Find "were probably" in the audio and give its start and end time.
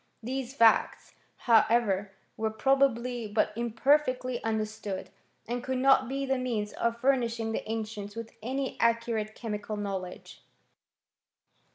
2.35-3.27